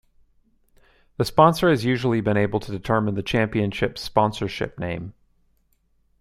[1.17, 5.13] The sponsor has usually been able to determine the championship's sponsorship name.